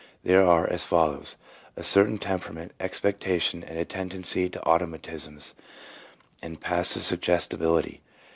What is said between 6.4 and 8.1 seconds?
and passive suggestibility.